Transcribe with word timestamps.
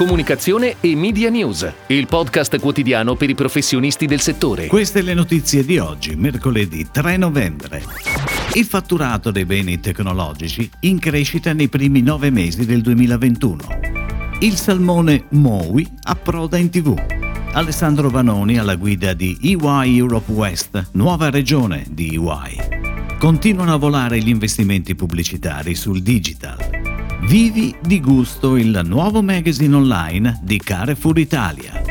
comunicazione 0.00 0.76
e 0.80 0.96
media 0.96 1.28
news, 1.28 1.70
il 1.88 2.06
podcast 2.06 2.58
quotidiano 2.58 3.16
per 3.16 3.28
i 3.28 3.34
professionisti 3.34 4.06
del 4.06 4.20
settore. 4.20 4.66
Queste 4.66 5.02
le 5.02 5.12
notizie 5.12 5.62
di 5.62 5.76
oggi, 5.76 6.16
mercoledì 6.16 6.88
3 6.90 7.18
novembre. 7.18 7.82
Il 8.54 8.64
fatturato 8.64 9.30
dei 9.30 9.44
beni 9.44 9.78
tecnologici 9.78 10.70
in 10.80 10.98
crescita 10.98 11.52
nei 11.52 11.68
primi 11.68 12.00
nove 12.00 12.30
mesi 12.30 12.64
del 12.64 12.80
2021. 12.80 13.58
Il 14.38 14.54
salmone 14.54 15.26
Mowi 15.32 15.86
approda 16.04 16.56
in 16.56 16.70
tv. 16.70 16.98
Alessandro 17.52 18.08
Vanoni 18.08 18.56
alla 18.56 18.76
guida 18.76 19.12
di 19.12 19.36
EY 19.38 19.98
Europe 19.98 20.32
West, 20.32 20.92
nuova 20.92 21.28
regione 21.28 21.84
di 21.90 22.14
EY. 22.14 23.18
Continuano 23.18 23.74
a 23.74 23.76
volare 23.76 24.18
gli 24.18 24.30
investimenti 24.30 24.94
pubblicitari 24.94 25.74
sul 25.74 26.00
digital. 26.00 26.79
Vivi 27.22 27.74
di 27.80 28.00
gusto 28.00 28.56
il 28.56 28.80
nuovo 28.84 29.22
magazine 29.22 29.76
online 29.76 30.40
di 30.42 30.58
Carrefour 30.58 31.18
Italia. 31.18 31.82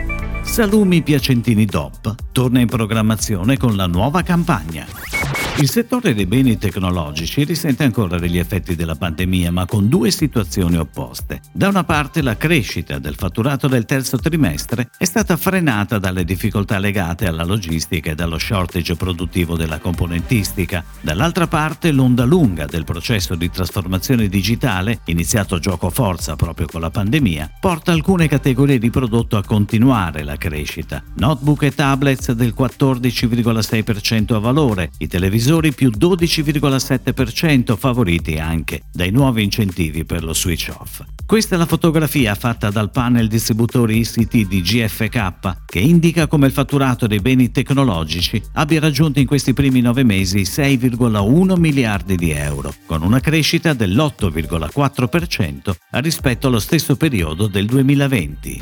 Salumi 0.41 1.01
Piacentini 1.01 1.65
DOP 1.65 2.15
torna 2.31 2.59
in 2.59 2.67
programmazione 2.67 3.55
con 3.55 3.75
la 3.75 3.87
nuova 3.87 4.21
campagna. 4.23 5.18
Il 5.59 5.70
settore 5.70 6.13
dei 6.13 6.26
beni 6.26 6.58
tecnologici 6.58 7.44
risente 7.44 7.84
ancora 7.84 8.18
degli 8.18 8.38
effetti 8.38 8.77
della 8.77 8.95
pandemia, 8.95 9.52
ma 9.52 9.66
con 9.66 9.90
due 9.90 10.09
situazioni 10.09 10.77
opposte. 10.77 11.41
Da 11.52 11.68
una 11.68 11.84
parte 11.84 12.22
la 12.22 12.38
crescita 12.38 12.98
del 12.98 13.16
fatturato 13.16 13.68
del 13.68 13.84
terzo 13.84 14.16
trimestre 14.16 14.90
è 14.98 15.04
stata 15.04 15.35
frenata 15.35 15.99
dalle 15.99 16.23
difficoltà 16.23 16.80
legate 16.80 17.27
alla 17.27 17.44
logistica 17.44 18.12
e 18.12 18.16
dallo 18.16 18.38
shortage 18.38 18.95
produttivo 18.95 19.58
della 19.58 19.80
componentistica. 19.80 20.82
Dall'altra 21.02 21.48
parte 21.48 21.91
l'onda 21.91 22.23
lunga 22.23 22.66
del 22.66 22.85
processo 22.85 23.35
di 23.35 23.49
trasformazione 23.49 24.30
digitale, 24.30 25.02
iniziato 25.07 25.60
gioco 25.60 25.90
forza 25.90 26.38
proprio 26.38 26.68
con 26.68 26.80
la 26.80 26.90
pandemia, 26.90 27.57
porta 27.60 27.91
alcune 27.91 28.30
categorie 28.30 28.77
di 28.77 28.90
prodotto 28.90 29.35
a 29.35 29.44
continuare 29.44 30.23
la 30.23 30.38
crescita. 30.38 31.04
Notebook 31.16 31.63
e 31.63 31.76
tablets 31.76 32.32
del 32.32 32.54
14,6% 32.57 34.35
a 34.35 34.40
valore, 34.40 34.91
i 34.99 35.07
televisori 35.07 35.48
televisori 35.49 35.73
più 35.73 35.89
12,7% 35.89 37.75
favoriti 37.75 38.37
anche 38.37 38.83
dai 38.91 39.09
nuovi 39.09 39.43
incentivi 39.43 40.05
per 40.05 40.23
lo 40.23 40.35
switch 40.35 40.71
off. 40.77 41.01
Questa 41.25 41.55
è 41.55 41.57
la 41.57 41.65
fotografia 41.65 42.35
fatta 42.35 42.69
dal 42.69 42.91
panel 42.91 43.27
distributori 43.27 43.97
ICT 43.97 44.47
di 44.47 44.61
GFK 44.61 45.65
che 45.65 45.79
indica 45.79 46.27
come 46.27 46.45
il 46.45 46.51
fatturato 46.51 47.07
dei 47.07 47.20
beni 47.20 47.51
tecnologici 47.51 48.39
abbia 48.53 48.79
raggiunto 48.79 49.20
in 49.20 49.25
questi 49.25 49.53
primi 49.53 49.81
nove 49.81 50.03
mesi 50.03 50.41
6,1 50.41 51.57
miliardi 51.57 52.15
di 52.15 52.29
euro, 52.29 52.71
con 52.85 53.01
una 53.01 53.20
crescita 53.20 53.73
dell'8,4% 53.73 55.75
rispetto 56.01 56.47
allo 56.47 56.59
stesso 56.59 56.95
periodo 56.95 57.47
del 57.47 57.65
2020. 57.65 58.61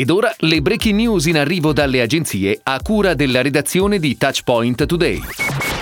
Ed 0.00 0.08
ora 0.08 0.34
le 0.38 0.62
breaking 0.62 0.94
news 0.98 1.26
in 1.26 1.36
arrivo 1.36 1.74
dalle 1.74 2.00
agenzie 2.00 2.58
a 2.62 2.80
cura 2.80 3.12
della 3.12 3.42
redazione 3.42 3.98
di 3.98 4.16
Touchpoint 4.16 4.86
Today. 4.86 5.20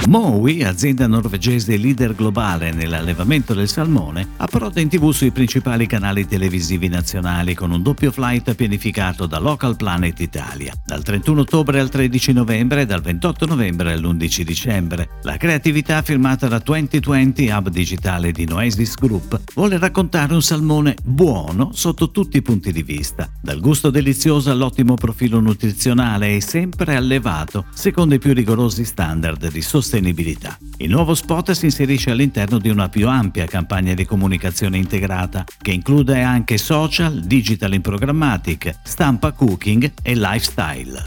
Mowi, 0.06 0.62
azienda 0.62 1.06
norvegese 1.06 1.76
leader 1.76 2.14
globale 2.14 2.72
nell'allevamento 2.72 3.52
del 3.52 3.68
salmone, 3.68 4.26
approda 4.38 4.80
in 4.80 4.88
tv 4.88 5.10
sui 5.10 5.32
principali 5.32 5.86
canali 5.86 6.26
televisivi 6.26 6.88
nazionali 6.88 7.54
con 7.54 7.72
un 7.72 7.82
doppio 7.82 8.10
flight 8.10 8.54
pianificato 8.54 9.26
da 9.26 9.38
Local 9.38 9.76
Planet 9.76 10.18
Italia, 10.20 10.72
dal 10.86 11.02
31 11.02 11.42
ottobre 11.42 11.80
al 11.80 11.90
13 11.90 12.32
novembre 12.32 12.82
e 12.82 12.86
dal 12.86 13.02
28 13.02 13.44
novembre 13.44 13.92
all'11 13.92 14.40
dicembre. 14.42 15.08
La 15.22 15.36
creatività 15.36 16.00
firmata 16.00 16.48
da 16.48 16.58
2020 16.58 17.48
Hub 17.48 17.68
Digitale 17.68 18.32
di 18.32 18.46
Noesis 18.46 18.94
Group 18.94 19.38
vuole 19.52 19.78
raccontare 19.78 20.32
un 20.32 20.42
salmone 20.42 20.94
buono 21.04 21.70
sotto 21.74 22.10
tutti 22.10 22.38
i 22.38 22.42
punti 22.42 22.72
di 22.72 22.82
vista, 22.82 23.28
dal 23.42 23.60
gusto 23.60 23.90
delizioso 24.08 24.50
all'ottimo 24.50 24.94
profilo 24.94 25.38
nutrizionale 25.38 26.36
e 26.36 26.40
sempre 26.40 26.96
allevato 26.96 27.66
secondo 27.74 28.14
i 28.14 28.18
più 28.18 28.32
rigorosi 28.32 28.86
standard 28.86 29.50
di 29.50 29.60
sostenibilità. 29.60 30.58
Il 30.78 30.88
nuovo 30.88 31.14
spot 31.14 31.50
si 31.50 31.66
inserisce 31.66 32.10
all'interno 32.10 32.58
di 32.58 32.70
una 32.70 32.88
più 32.88 33.06
ampia 33.06 33.44
campagna 33.44 33.92
di 33.92 34.06
comunicazione 34.06 34.78
integrata 34.78 35.44
che 35.60 35.72
include 35.72 36.22
anche 36.22 36.56
social, 36.56 37.20
digital 37.20 37.74
in 37.74 37.82
programmatic, 37.82 38.78
stampa 38.82 39.32
cooking 39.32 39.92
e 40.00 40.14
lifestyle. 40.14 41.04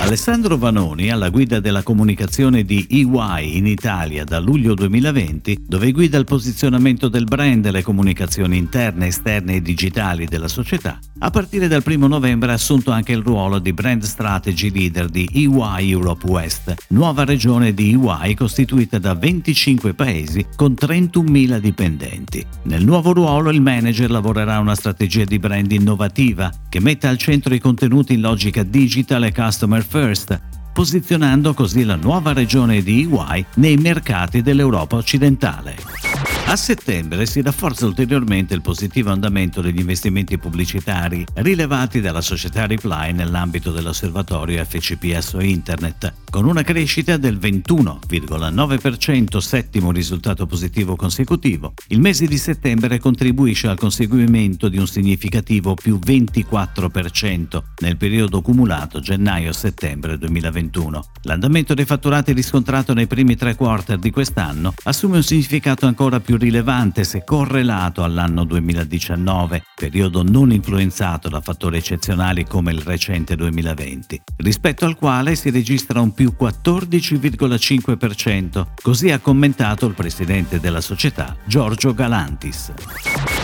Alessandro 0.00 0.56
Vanoni, 0.56 1.10
alla 1.10 1.30
guida 1.30 1.58
della 1.58 1.82
comunicazione 1.82 2.62
di 2.62 2.86
EY 2.88 3.56
in 3.56 3.66
Italia 3.66 4.24
da 4.24 4.38
luglio 4.38 4.74
2020, 4.74 5.64
dove 5.66 5.90
guida 5.90 6.18
il 6.18 6.24
posizionamento 6.24 7.08
del 7.08 7.24
brand 7.24 7.66
e 7.66 7.72
le 7.72 7.82
comunicazioni 7.82 8.56
interne, 8.58 9.08
esterne 9.08 9.56
e 9.56 9.62
digitali 9.62 10.26
della 10.26 10.46
società, 10.46 11.00
a 11.18 11.30
partire 11.30 11.66
dal 11.66 11.82
1 11.84 12.06
novembre 12.06 12.17
ha 12.26 12.52
assunto 12.52 12.90
anche 12.90 13.12
il 13.12 13.22
ruolo 13.22 13.58
di 13.58 13.72
Brand 13.72 14.02
Strategy 14.02 14.70
Leader 14.70 15.08
di 15.08 15.28
EY 15.32 15.90
Europe 15.90 16.26
West, 16.26 16.74
nuova 16.88 17.24
regione 17.24 17.72
di 17.72 17.92
EY 17.92 18.34
costituita 18.34 18.98
da 18.98 19.14
25 19.14 19.94
paesi 19.94 20.44
con 20.56 20.72
31.000 20.72 21.58
dipendenti. 21.58 22.44
Nel 22.64 22.84
nuovo 22.84 23.12
ruolo 23.12 23.50
il 23.50 23.60
manager 23.60 24.10
lavorerà 24.10 24.58
una 24.58 24.74
strategia 24.74 25.24
di 25.24 25.38
brand 25.38 25.70
innovativa 25.70 26.52
che 26.68 26.80
metta 26.80 27.08
al 27.08 27.18
centro 27.18 27.54
i 27.54 27.60
contenuti 27.60 28.14
in 28.14 28.20
logica 28.20 28.62
digital 28.62 29.24
e 29.24 29.32
customer 29.32 29.84
first, 29.84 30.40
posizionando 30.72 31.54
così 31.54 31.84
la 31.84 31.96
nuova 31.96 32.32
regione 32.32 32.82
di 32.82 33.08
EY 33.10 33.46
nei 33.54 33.76
mercati 33.76 34.42
dell'Europa 34.42 34.96
occidentale. 34.96 36.17
A 36.48 36.56
settembre 36.56 37.26
si 37.26 37.42
rafforza 37.42 37.84
ulteriormente 37.84 38.54
il 38.54 38.62
positivo 38.62 39.10
andamento 39.10 39.60
degli 39.60 39.80
investimenti 39.80 40.38
pubblicitari 40.38 41.22
rilevati 41.34 42.00
dalla 42.00 42.22
società 42.22 42.64
Reply 42.64 43.12
nell'ambito 43.12 43.70
dell'osservatorio 43.70 44.64
FCPSO 44.64 45.40
Internet, 45.40 46.14
con 46.30 46.46
una 46.46 46.62
crescita 46.62 47.18
del 47.18 47.36
21,9%, 47.36 49.36
settimo 49.36 49.92
risultato 49.92 50.46
positivo 50.46 50.96
consecutivo. 50.96 51.74
Il 51.88 52.00
mese 52.00 52.26
di 52.26 52.38
settembre 52.38 52.98
contribuisce 52.98 53.68
al 53.68 53.76
conseguimento 53.76 54.70
di 54.70 54.78
un 54.78 54.86
significativo 54.86 55.74
più 55.74 55.98
24% 56.02 57.62
nel 57.80 57.98
periodo 57.98 58.40
cumulato 58.40 59.00
gennaio-settembre 59.00 60.16
2021. 60.16 61.04
L'andamento 61.24 61.74
dei 61.74 61.84
fatturati 61.84 62.32
riscontrato 62.32 62.94
nei 62.94 63.06
primi 63.06 63.36
tre 63.36 63.54
quarter 63.54 63.98
di 63.98 64.10
quest'anno 64.10 64.72
assume 64.84 65.16
un 65.16 65.22
significato 65.22 65.84
ancora 65.84 66.20
più 66.20 66.36
rilevante 66.38 67.04
se 67.04 67.24
correlato 67.24 68.02
all'anno 68.02 68.44
2019, 68.44 69.64
periodo 69.74 70.22
non 70.22 70.52
influenzato 70.52 71.28
da 71.28 71.40
fattori 71.40 71.76
eccezionali 71.76 72.44
come 72.44 72.72
il 72.72 72.80
recente 72.80 73.36
2020, 73.36 74.22
rispetto 74.36 74.86
al 74.86 74.96
quale 74.96 75.34
si 75.34 75.50
registra 75.50 76.00
un 76.00 76.14
più 76.14 76.34
14,5%, 76.40 78.66
così 78.80 79.10
ha 79.10 79.18
commentato 79.18 79.86
il 79.86 79.94
presidente 79.94 80.60
della 80.60 80.80
società 80.80 81.36
Giorgio 81.44 81.92
Galantis. 81.92 82.72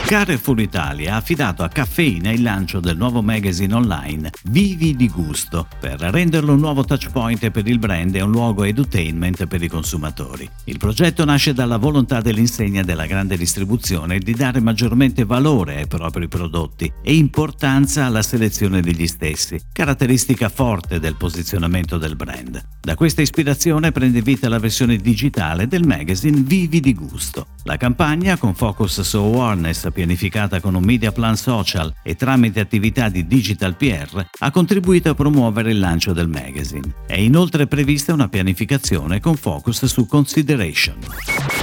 Carrefour 0.07 0.61
Italia 0.61 1.15
ha 1.15 1.17
affidato 1.17 1.63
a 1.63 1.69
Caffeina 1.69 2.31
il 2.31 2.43
lancio 2.43 2.79
del 2.79 2.97
nuovo 2.97 3.23
magazine 3.23 3.73
online 3.73 4.31
Vivi 4.45 4.95
di 4.95 5.09
Gusto 5.09 5.67
per 5.81 5.99
renderlo 5.99 6.53
un 6.53 6.61
nuovo 6.61 6.85
touchpoint 6.85 7.51
per 7.51 7.67
il 7.67 7.79
brand 7.79 8.15
e 8.15 8.21
un 8.21 8.31
luogo 8.31 8.65
edutainment 8.65 9.47
per 9.47 9.63
i 9.63 9.69
consumatori. 9.69 10.49
Il 10.65 10.79
progetto 10.79 11.25
nasce 11.25 11.55
dalla 11.55 11.79
volontà 11.79 12.21
dell'insegna 12.21 12.83
della 12.85 13.07
grande 13.07 13.37
distribuzione 13.37 14.19
di 14.19 14.35
dare 14.35 14.61
maggiormente 14.61 15.25
valore 15.25 15.77
ai 15.77 15.87
propri 15.87 16.29
prodotti 16.29 16.93
e 17.03 17.15
importanza 17.15 18.05
alla 18.05 18.23
selezione 18.23 18.81
degli 18.81 19.07
stessi, 19.07 19.61
caratteristica 19.73 20.49
forte 20.49 21.01
del 21.01 21.17
posizionamento 21.17 21.99
del 21.99 22.17
brand. 22.17 22.63
Da 22.81 22.95
questa 22.95 23.23
ispirazione 23.23 23.93
prende 23.93 24.23
vita 24.23 24.49
la 24.49 24.59
versione 24.59 24.97
digitale 24.97 25.67
del 25.67 25.87
magazine 25.87 26.41
Vivi 26.41 26.81
di 26.81 26.95
Gusto. 26.95 27.54
La 27.67 27.79
campagna, 27.79 28.37
con 28.37 28.55
focus 28.55 29.01
su 29.01 29.17
awareness 29.17 29.91
pianificata 29.91 30.61
con 30.61 30.75
un 30.75 30.85
media 30.85 31.13
plan 31.13 31.35
social 31.35 31.91
e 32.03 32.15
tramite 32.15 32.61
attività 32.61 33.09
di 33.09 33.27
digital 33.27 33.75
PR, 33.75 34.27
ha 34.41 34.51
contribuito 34.51 35.09
a 35.09 35.15
promuovere 35.15 35.71
il 35.71 35.79
lancio 35.79 36.13
del 36.13 36.29
magazine. 36.29 36.95
È 37.07 37.17
inoltre 37.17 37.67
prevista 37.67 38.13
una 38.13 38.29
pianificazione 38.29 39.19
con 39.19 39.37
focus 39.37 39.87
su 39.87 40.07
consideration. 40.07 40.99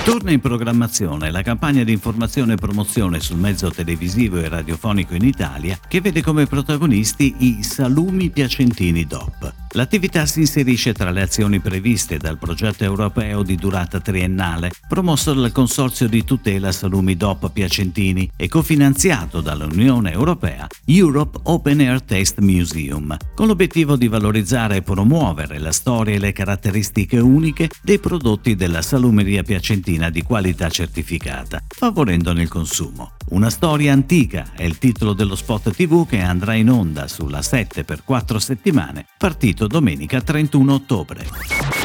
Torna 0.04 0.32
in 0.32 0.40
programmazione 0.40 1.30
la 1.30 1.44
campagna 1.44 1.84
di 1.84 1.92
informazione 1.92 2.54
e 2.54 2.58
promozione 2.58 3.20
sul 3.20 3.38
mezzo 3.38 3.70
televisivo 3.70 4.38
e 4.38 4.50
radiofonico 4.50 5.14
in 5.14 5.24
Italia 5.24 5.78
che 5.88 6.02
vede 6.02 6.24
come 6.24 6.48
protagonisti 6.48 7.36
i 7.38 7.62
Salumi 7.62 8.32
Piacentini 8.32 9.06
DOP. 9.06 9.61
L'attività 9.74 10.26
si 10.26 10.42
inserisce 10.42 10.92
tra 10.92 11.12
le 11.12 11.22
azioni 11.22 11.62
previste 11.62 12.18
dal 12.18 12.38
progetto 12.38 12.84
europeo 12.84 13.42
di 13.42 13.56
durata 13.56 14.02
triennale 14.02 14.72
promosso 14.86 15.34
dal 15.34 15.54
Consorzio 15.54 16.10
di 16.10 16.26
tutela 16.26 16.74
salumi 16.74 17.16
DOP 17.16 17.50
Piacentini 17.52 18.30
e 18.36 18.50
cofinanziato 18.50 19.40
dall'Unione 19.40 20.12
Europea 20.12 20.68
Europe 20.84 21.40
Open 21.44 21.80
Air 21.80 22.02
Test 22.02 22.40
Museum, 22.40 23.16
con 23.34 23.48
l'obiettivo 23.48 23.96
di 23.96 24.10
valorizzare 24.10 24.78
e 24.78 24.82
promuovere 24.82 25.58
la 25.58 25.72
storia 25.72 26.16
e 26.16 26.20
le 26.20 26.34
caratteristiche 26.34 27.20
uniche 27.20 27.70
dei 27.82 28.00
prodotti 28.00 28.56
della 28.56 28.82
salumeria 28.82 29.44
piacentina 29.44 30.10
di 30.10 30.22
qualità 30.22 30.70
certificata, 30.70 31.64
favorendone 31.66 32.42
il 32.42 32.50
consumo. 32.50 33.14
Una 33.30 33.50
storia 33.50 33.94
antica 33.94 34.52
è 34.54 34.64
il 34.64 34.78
titolo 34.78 35.14
dello 35.14 35.36
spot 35.36 35.72
TV 35.72 36.06
che 36.06 36.20
andrà 36.20 36.56
in 36.56 36.70
onda 36.70 37.08
sulla 37.08 37.42
7 37.42 37.86
per 37.86 38.04
4 38.04 38.38
settimane, 38.40 39.06
partito 39.18 39.61
domenica 39.68 40.22
31 40.22 40.74
ottobre. 40.74 41.28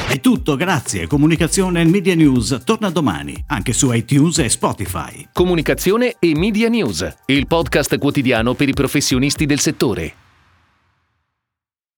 È 0.09 0.21
tutto, 0.21 0.57
grazie. 0.57 1.07
Comunicazione 1.07 1.81
e 1.81 1.85
Media 1.85 2.15
News 2.15 2.61
torna 2.65 2.91
domani, 2.91 3.35
anche 3.49 3.73
su 3.73 3.93
iTunes 3.93 4.39
e 4.39 4.49
Spotify. 4.49 5.29
Comunicazione 5.33 6.17
e 6.19 6.37
Media 6.37 6.69
News, 6.69 7.17
il 7.27 7.47
podcast 7.47 7.99
quotidiano 7.99 8.55
per 8.55 8.69
i 8.69 8.75
professionisti 8.75 9.47
del 9.47 9.61
settore. 9.61 10.26